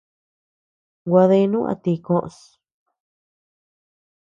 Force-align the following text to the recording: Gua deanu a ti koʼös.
Gua 1.09 1.23
deanu 1.31 1.59
a 1.71 1.73
ti 1.83 1.93
koʼös. 2.05 2.37